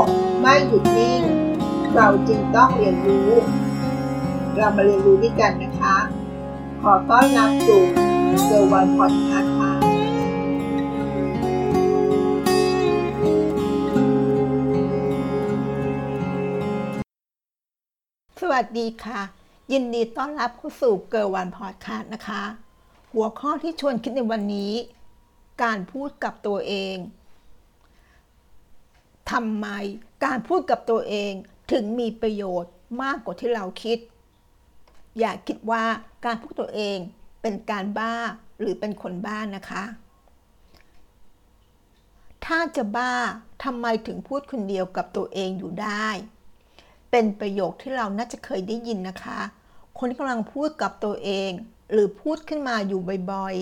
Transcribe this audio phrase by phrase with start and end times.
[0.00, 0.04] ก
[0.40, 1.22] ไม่หยุดนิ่ง
[1.94, 3.30] เราจึงต้องเรียนรู้
[4.56, 5.96] เรามาเรียนรู้ด้วยกันนะคะ
[6.82, 7.82] ขอต้อนรับสู่
[8.44, 9.72] เกอร์วันพอดแคสต์ค่ะ
[18.40, 19.20] สวัสดีค่ะ
[19.72, 22.42] ยินดีต้อนรับเข้าสู่เกอร์วันพอดแคสต์นะคะ
[23.12, 24.72] หัวข้อที่ชวนคิดในวันนี้
[25.62, 26.96] การพูดกับตัวเอง
[29.30, 29.66] ทำไม
[30.24, 31.32] การพูดกับตัวเอง
[31.72, 33.98] ถึงมีประโยชน์มากกว่าที่เราคิด
[35.18, 35.84] อย่าคิดว่า
[36.24, 36.98] การพูดตัวเอง
[37.42, 38.14] เป็นการบ้า
[38.58, 39.84] หรือเป็นคนบ้านนะคะ
[42.46, 43.14] ถ้าจะบ้า
[43.64, 46.08] ทำไมถึงพูดคนเดียวกับตัวเองอยู่ได้
[47.10, 49.40] เป็นประโยคที่เราน่าจะเคยได้ยินนะคะ
[49.98, 51.50] คนที่กำลังพูดกับตัวเอง
[51.92, 53.54] หรือพูดขึ้นมาอยู่บ่อย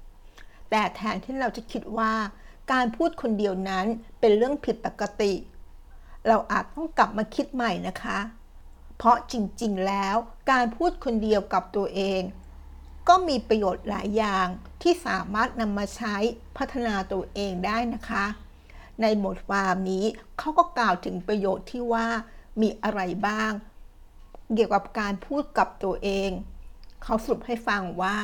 [0.00, 2.12] ๆ แต่แทนที่เราจะคิดว่า
[2.72, 3.86] การพูดคนเดียวนั้น
[4.20, 5.32] เป็นเรื่องผิดปกติ
[6.26, 8.18] เราอาจต้องกลับมาคิดใหม่นะคะ
[8.96, 10.16] เพราะจริงๆ แล้ว
[10.50, 12.22] การพูดคนเดียวกับตัวเอง
[13.08, 14.46] ก็มีประโยชน์หลายอย่าง
[14.82, 16.16] ที่สามารถนำมาใช้
[16.56, 18.24] พัฒนาตัวเองได้นะคะ
[19.02, 20.04] ในบทความนี้
[20.38, 22.06] เขาก็กล่าวถึงประโยชน์ที่ว่า
[22.60, 23.52] มีอะไรบ้าง
[24.54, 26.30] เกี่ยวกับการพูดกับตัวเอง
[27.02, 28.16] เขาสรุปให้ฟังว่า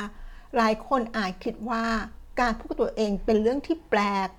[0.55, 1.85] หลายคนอาจคิดว่า
[2.39, 4.29] การพูดตัวเองเป็นเรื่องที่แปลก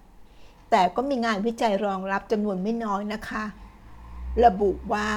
[0.71, 3.45] แต่ก็มีงานวิจัยรองรับจำนวนไม่น้อยนะคะ
[4.45, 5.09] ระบุว่า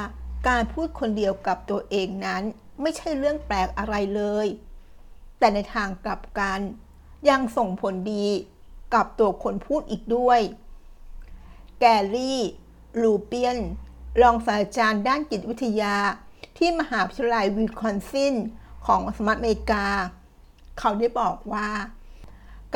[0.47, 2.43] การพูดคนเดียวกับตัวเองนั้น
[2.81, 4.47] ไม่ใช่เรื่องแปลกอะไรเลย
[5.39, 6.59] แต่ในทางกลับกัน
[7.29, 8.27] ยังส่งผลดี
[8.93, 10.39] กับตัวคนพูดอีกด้วย
[11.79, 12.39] แกรี่
[13.01, 13.57] ลูเปียน
[14.21, 15.95] รองศาสตราจารย์ด้านจิตวิทยา
[16.57, 18.35] ที่มหาวิทยาลัยวิสคอนซิน
[18.85, 19.85] ของสหรัฐอเมริกา
[20.79, 21.69] เขาได้บอกว่า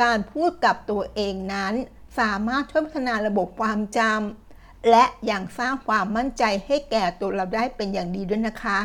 [0.02, 1.74] การพูดกับตัวเองนั้น
[2.18, 8.78] สามารถช่วยพัฒนาระบบความจำและอย่างสร้างความมั่นใจให้แก่ตัวเราได้เป็นอย่างดีด้วยนะคะ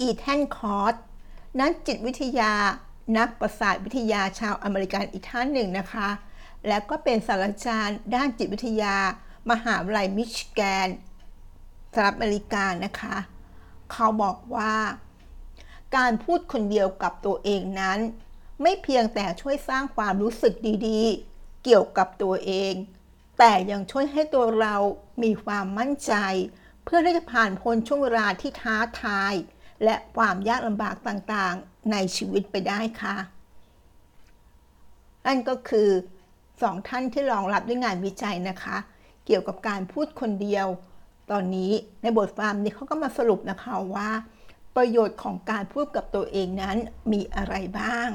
[0.00, 0.94] อีธาน ครอส
[1.60, 2.52] นักจิตวิทยา
[3.18, 6.08] นักประสาทวิทยาชาวอเมริกันอีกท่านหนึ่งนะคะ
[6.66, 8.96] และก็เป็นศาสตราจารย์ด้านจิตวิทยา
[9.50, 10.88] มหาวิทยาลัยมิชิแกน
[11.92, 13.16] สหรัฐอเมริกานะคะ
[13.92, 14.74] เขาบอกว่า
[15.96, 17.98] การพูดคนเดียวกับตัวเองนั้น
[18.62, 20.54] ไม่เพียงแต่ช่วยสร้างความรู้สึก
[20.86, 22.74] ดีๆ เกี่ยวกับตัวเอง
[23.38, 24.76] แต่ยังช่วยให้ตัวเรา
[25.22, 26.12] มีความมั่นใจ
[26.84, 29.34] เพื่อที่จะผ่านพ้นช่วงเวลาที่ท้าทาย
[29.84, 33.16] และความยากลำบากต่างๆ ในชีวิตไปได้ค่ะ
[35.26, 35.88] นั่นก็คือ
[36.62, 38.76] สองท่านที่รองรับด้วยงานวิจัยนะคะ
[39.26, 40.66] เกี่ยวกับการพูดคนเดียว
[41.30, 41.72] ตอนนี้
[42.02, 44.10] ในบทความนี้เขาก็มาสรุปนะคะว่า
[44.76, 46.76] ประโยชน์ของการพูดกับตัวเองนั้น
[47.12, 48.08] มีอะไรบ้าง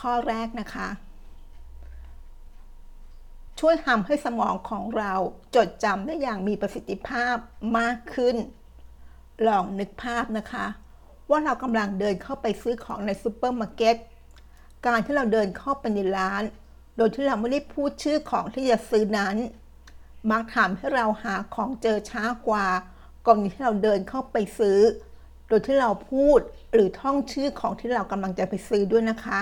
[0.00, 0.88] ข้อแรกนะคะ
[3.60, 5.12] ช่วยทำให้สมองของเรา
[5.54, 7.36] จดจำได้อย่างมีประสิทธิภาพ
[7.78, 8.36] มากขึ้น
[9.46, 10.66] ลองนึกภาพนะคะ
[11.30, 13.96] ว่าเรากำลังเดินเข้าไปซื้อของในซูเปอร์มาร์เก็ต
[14.86, 16.42] การที่เราเดินเข้าไปในร้าน
[16.96, 19.36] โดยที่เราไม่ได้พูดชื่อของที่จะซื้อนั้น
[20.30, 22.66] มักทำให้เราหาของเจอช้ากว่า
[23.26, 24.80] กรณีที่เราเดินเข้าไปซื้อ
[25.48, 26.38] โดยที่เราพูด
[26.72, 29.40] หรือท่องชื่อของที่เรากำลังจะไปซื้อด้วยนะคะ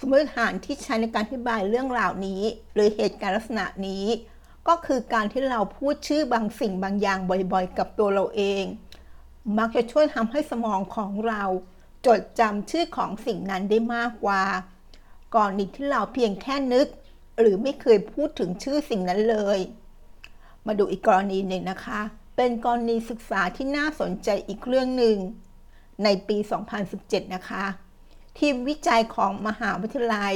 [0.00, 2.42] สมมติฐานที่ใช้ในการอธิบายเรื่องราวนี้
[2.74, 4.04] หรือเหตุการณ์ลักษณะนี้
[4.68, 7.18] ก็คือการที่เราพูดชื่อบางสิ่งบางอย่าง
[7.52, 8.64] บ่อยๆ กับตัวเราเอง
[9.58, 11.42] มักจะช่วยทำให้สมองของเรา
[12.06, 14.42] จดจำชื่อของสิ่งนั้นได้มากกว่า
[15.34, 16.86] ก่อนนี้ที่เราเพียงแค่นึก
[17.40, 19.58] หรือไม่เคยพูดถึงชื่อสิ่งนั้นเลย
[20.66, 22.00] มาดูอีกกรณีหนึ่งนะคะ
[22.36, 25.16] เป็นกรณีศึกษาที่น่าสนใจอีกเรื่องหนึ่ง
[26.04, 26.36] ในปี
[26.86, 27.64] 2017 นะคะ
[28.38, 30.34] ทีมวิจัยของมหาวิทยาลัย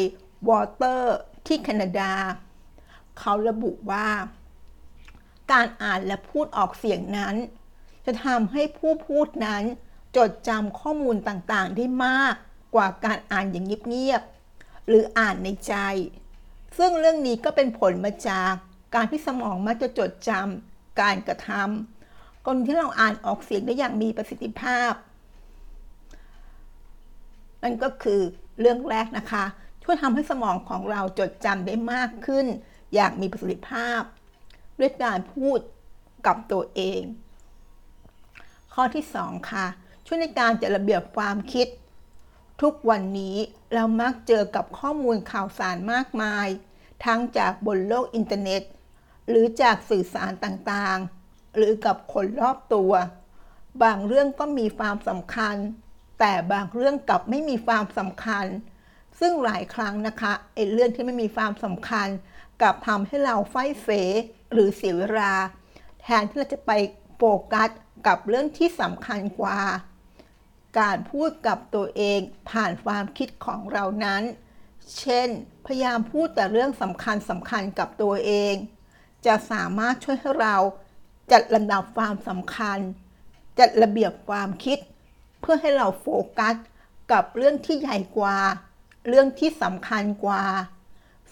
[0.49, 1.17] วอเตอร์
[1.47, 2.13] ที่แคนาดา
[3.19, 4.09] เขาระบุว่า
[5.53, 7.35] การอ่านและพูดออกเสียงนั้น
[8.07, 9.63] จะทำให้ผู้พูดนั้น
[10.17, 12.35] จดจำข้อมูลต่างๆ ได้มาก
[12.75, 15.75] กว่าการอ่านอย่างเงียบๆหรืออ่านในใจ
[16.79, 18.53] ซึ่งเรื่องนี้ก็เป็นผลมาจาก
[18.95, 24.93] การที่สมองมักจะจดจำการกระทำกรณีที่เราอ่านออกเสียงได้อย่างมีประสิทธิภาพ
[27.65, 28.21] นั่นก็คือ
[28.61, 29.45] เรื่องแรกนะคะ
[29.83, 32.47] ช่วยทำให้สมองของเราจดจำได้มากขึ้น
[32.95, 34.01] อย่างมีประสิทธิภาพ
[34.79, 35.59] ด้วยการพูด
[36.27, 37.03] กับตัวเอง
[38.75, 39.67] ข้อที่ 2 ค่ะ
[40.07, 41.69] ช่วยในการจัดระเบียบความคิด
[42.63, 43.37] ทุกวันนี้
[43.75, 46.47] เรามักเจอกับข้อมูลข่าวสารมากมาย
[47.05, 48.63] ทั้งจากบนโลกอินเทอร์เน็ต
[49.29, 52.93] หรือจากสื่อสารต่างๆ หรือกับคนรอบตัว
[53.83, 55.57] บางเรื่องก็มีความสำคัญ
[56.19, 58.47] แต่บางเรื่องกลับไม่มีความสำคัญ
[59.21, 62.09] ซึ่งหลายครั้งนะคะไอ้เรื่องที่ไม่มีความสำคัญ
[62.61, 63.89] กลับทำให้เราไฟเฟ
[64.53, 65.35] หรือเสียเวลา
[66.03, 66.73] แทนที่เราจะไป
[67.17, 67.23] โฟ
[67.53, 67.71] กัส
[68.07, 69.61] กับเรื่องที่สำคัญกว่า
[70.81, 72.21] การพูดกับตัวเอง
[72.51, 74.23] ผ่านความคิดของเรานั้น
[74.99, 75.29] เช่น
[75.67, 78.55] พยายามพูดแต่เรื่องสำคัญสำคัญกับตัวเอง
[79.27, 80.57] จะสามารถช่วยให้เรา
[81.33, 82.79] จัดลำดับความสำคัญ
[83.59, 84.79] จัดระเบียบความคิด
[85.45, 86.07] เพื่อให้เราโฟ
[86.39, 86.55] กัส
[87.13, 88.37] กับเรื่องที่ใหญ่กว่า
[89.09, 90.45] เรื่องที่สำคัญกว่า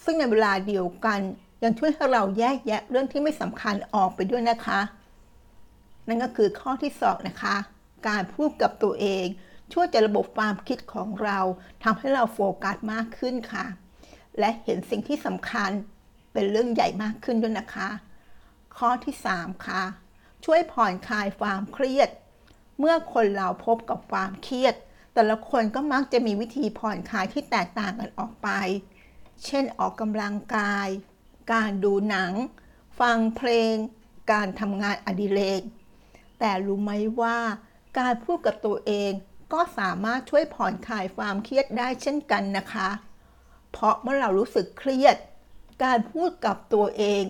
[0.05, 1.21] ซึ่งในเวลาเดียวกัน
[1.63, 4.81] ยังช่วยให้เราแยกแยะเรื่องที่ไม่สำคัญออกไปด้วยนะคะ
[6.09, 7.57] นั่นก็คือข้อที่สองนะคะ
[8.09, 9.27] การพูดกับตัวเอง
[9.73, 11.39] ช่วยจะระบบความคิดของเรา
[11.85, 13.67] ทำให้เราโฟกัสมากขึ้นค่ะ
[14.39, 15.71] และเห็นสิ่งที่สำคัญ
[16.33, 17.89] เป็นเรื่องใหญ่มากขึ้นด้วยนะคะ
[18.79, 19.83] ข้อที่ 3 ค่ะ
[20.45, 22.09] ช่วยผ่อนคลายความเครียด
[22.85, 24.75] เมื่อคนเราพบกับความเครียด
[25.15, 28.49] แต่ละคนก็มักจะมีวิธีผ่อนคลายที่แตกต่างกันออกไป
[29.45, 30.89] เช่นออกกำลังกาย
[31.53, 32.33] การดูหนัง
[33.01, 33.75] ฟังเพลง
[34.33, 35.63] การทำงานอดิเรก
[36.39, 37.39] แต่รู้ไหมว่า
[37.99, 39.11] การพูดกับตัวเอง
[39.53, 42.89] ก็สามารถช่วยผ่อนคลายความเครียดได้เช่นกันนะคะ
[43.71, 45.17] เพราะเมื่อเรารู้สึกเครียด
[45.85, 47.23] การพูดกับตัวเอง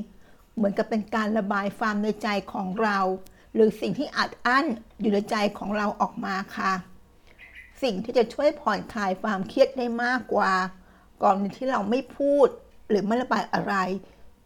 [0.55, 2.99] เหมือนกับเป็นการระบายความในใจของเรา
[3.55, 4.67] หรือสิ่งที่อัดอั้น
[5.01, 6.73] อยู่ในใจของเราออกมาค่ะ
[7.83, 10.53] สิ่งที่จะช่วยผ่อนคลายความเครียดได้มากกว่า
[11.23, 12.49] ก่อนที่เราไม่พูด
[12.89, 13.75] หรือไม่ระบายอะไร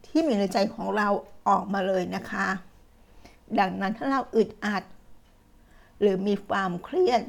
[0.06, 1.08] ที่มีในใจของเรา
[1.48, 2.48] ออกมาเลยนะคะ
[3.58, 4.82] ดังนั้นถ้าเราอึดอัด
[6.00, 7.20] หรือมีความเครียด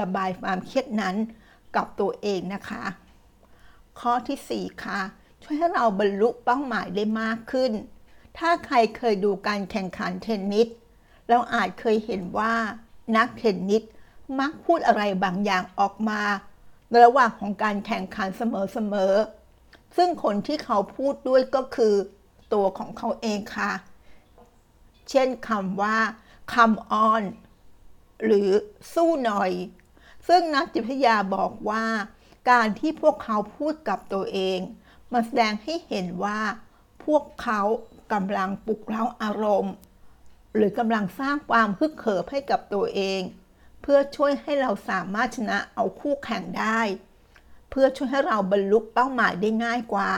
[0.00, 1.16] ระบายความเครียดนั้น
[1.76, 2.84] กับตัวเองนะคะ
[4.00, 5.00] ข้อที่ 4 ค่ะ
[5.42, 7.72] ช่วยให้เราบรรลุเป้าหมายได้มากขึ้น
[8.38, 10.68] ถ้าใครเคยดูการแข่งขันเทนนิส
[11.28, 12.54] เราอาจเคยเห็นว่า
[13.16, 13.82] นักเทนนิส
[14.38, 16.22] มักพูดอะไรบางอย่างออกมา
[16.88, 21.94] ในระหว่างของการแข่งขันเสมอๆ ซึ่งคนที่เขาพูดด้วยก็คือ
[22.52, 23.72] ตัวของเขาเองค่ะ
[25.10, 25.98] เช่นคำว่า
[26.52, 26.76] come
[27.08, 27.22] on
[28.24, 28.48] หรือ
[28.94, 29.52] สู้หน่อย
[30.28, 31.84] ซึ่งนักจิตวิทยาบอกว่า
[32.50, 34.58] การที่พวกเขาพูดกับตัวเอง
[35.12, 36.40] มันแสดงให้เห็นว่า
[37.04, 37.60] พวกเขา
[38.12, 39.74] กำลังปลุกเร้าอารมณ์
[40.54, 43.20] หรือกำลังสร้างความฮึกเหิมให้กับตัวเอง
[43.82, 46.80] เพื่อช่วยให้เราสามารถชนะเอาคู่แข่งได้
[47.70, 50.10] เพื่อช่วยให้เราบรรลุเป้าหมายได้ง่ายกว่า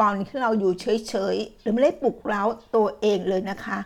[0.02, 2.42] ่อนที่เราอยู่เฉยๆหรือไม่ได้ปลุกเร้า
[2.76, 3.78] ตัวเองเลยนะคะ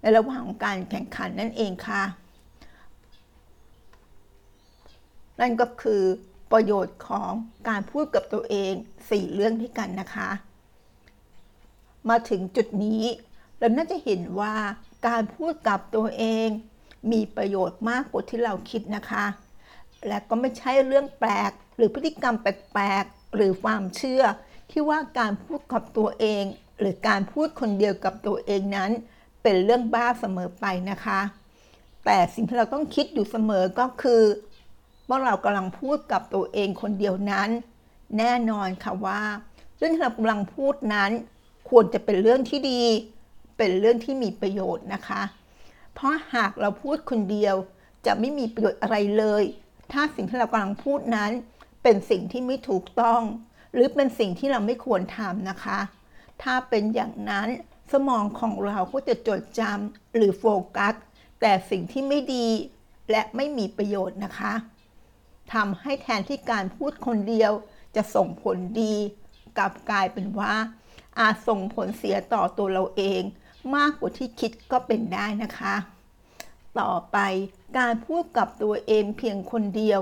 [0.00, 2.02] ในระหว่างการแข่งขันนั่นเองค่ะ
[5.40, 6.02] นั่นก็คือ
[6.52, 7.30] ประโยชน์ของ
[7.68, 8.72] การพูดกับตัวเอง
[9.04, 10.30] 4 เรื่องด้วยกันนะคะ
[12.08, 13.02] มาถึงจุดนี้
[13.62, 14.54] เราน่าจะเห็นว่า
[15.06, 16.48] การพูดกับตัวเอง
[17.12, 19.26] มีประโยชน์มากกว่าที่เราคิดนะคะ
[20.06, 24.22] และก็ไม่ใช่เรื่องแปลก หรือพฤติกรรมแปลกๆหรือความเชื่อ
[24.70, 26.44] ที่ว่าการพูดกับตัวเอง
[26.78, 28.90] หรือการพูดคนเดียวกับตัวเองนั้น
[29.42, 31.20] เป็นเรื่องบ้าเสมอไปนะคะ
[32.04, 34.22] แต่สิ่งที่เราต้องคิดอยู่เสมอก็คือ
[35.08, 37.48] ว่าเรากำลังพูดกับตัวเองคนเดียวนั้น
[38.18, 39.22] แน่นอนค่ะว่า
[39.78, 41.10] เรื่องที่เรากำลังพูดนั้น
[41.68, 42.82] ควรจะเป็นเรื่องที่ดี
[43.64, 45.22] เป็นเรื่องที่มีประโยชน์นะคะ
[45.94, 47.54] เพราะหากเราพูดคนเดียว
[48.06, 49.44] จะไม่มีประโยชน์อะไรเลย
[49.92, 51.30] ถ้าสิ่งที่เรากำลังพูดนั้น
[51.82, 53.22] เป็นสิ่งที่ไม่ถูกต้อง
[53.72, 55.78] หรือเป็นสิ่งที่เราไม่ควรทำนะคะ
[56.42, 57.48] ถ้าเป็นอย่างนั้น
[57.92, 60.44] สมองของเราก็จะจดจำหรือโฟ
[60.76, 60.94] กัส
[61.40, 62.48] แต่สิ่งที่ไม่ดี
[63.10, 64.52] และไม่มีประโยชน์นะคะ
[65.52, 67.52] ทำให้แทนที่การพูดคนเดียว
[67.96, 68.94] จะส่งผลดี
[69.58, 70.54] กลับกลายเป็นว่า
[71.18, 73.22] อาจส่งผลเสียต่อตัวเราเอง
[73.76, 75.74] มากกว่าที่คิดก็เป็นได้นะคะ
[76.80, 77.18] ต่อไป
[77.78, 80.00] การพูดกับตัวเองเพียงคนเดียว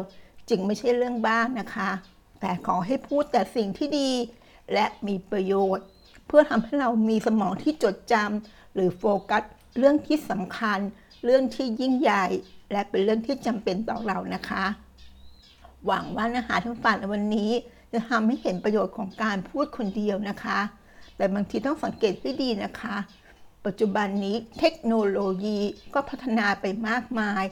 [0.48, 1.90] จึงไม่ใช่เรื่องบ้านะคะ
[2.40, 4.10] แต่ขอให้พูดแต่สิ่งที่ดี
[4.72, 5.84] และมีประโยชน์
[6.26, 9.42] เพื่อทำให้เรามีสมองที่จดจำหรือโฟกัส
[9.78, 10.78] เรื่องที่สำคัญ
[11.24, 12.26] เรื่องที่ยิ่งใหญ่
[12.72, 14.64] และเป็นเรื่องที่จำเป็นต่อเรานะคะ
[15.86, 17.50] หวังว่าเนื้อหาทั้งฝันในวันนี้
[17.92, 20.58] จะทำให้เห็นประโยชน์ของการพูดคนเดียวนะคะ
[21.16, 22.96] แต่บางทีต้องสังเกตให้ดีนะคะ
[23.66, 25.58] ปัจจุบันนี้เทคโนโลยี
[25.94, 27.44] ก็พัฒนาไปมากมาย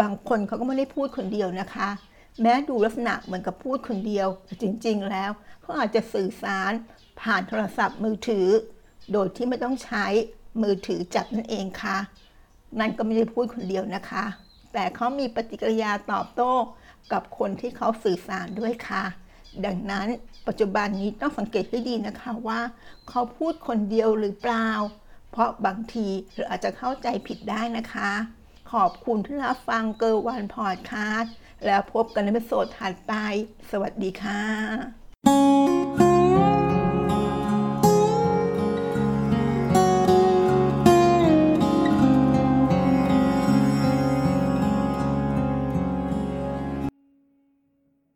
[0.00, 1.88] บางคนเขาก็ไม่ได้พูดคนเดียวนะคะ
[2.40, 5.30] แม้ดูลักษณะเหมือนกับพูดคนเดียว แต่จริงๆแล้ว
[5.62, 6.72] เขาอาจจะสื่อสาร
[7.20, 8.48] ผ่านโทรศัพท์มือถือ
[9.12, 10.06] โดยที่ไม่ต้องใช้
[10.62, 11.98] มือถือจับนั่นเองค่ะ
[12.80, 14.24] นั่นก็ไม่ได้พูดคนเดียวนะคะ
[14.72, 16.52] แต่เขามีปฏิกิริยาตอบโต้
[17.12, 19.04] กับคนที่เขาสื่อสารด้วยค่ะ
[19.64, 20.06] ดังนั้น
[20.46, 22.60] ปัจจุบันนี้ต้องสังเกตให้ดีนะคะว่า
[23.08, 24.68] เขาพูดคนเดียวหรือเปล่า
[25.32, 28.12] เพราะบางทีเราอาจจะเข้าใจผิดได้นะคะ
[28.72, 31.34] ขอบคุณที่รับฟังเกอร์วันพอดแคสต์
[31.66, 33.12] แล้วพบกันใน episode ถัดไป
[33.70, 36.11] สวัสดีค่ะ